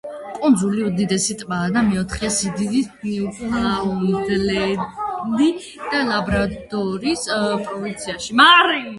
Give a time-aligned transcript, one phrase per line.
[0.35, 5.49] კუნძულის უდიდესი ტბაა და მეოთხეა სიდიდით ნიუფაუნდლენდი
[5.91, 7.27] და ლაბრადორის
[7.69, 8.35] პროვინციაში.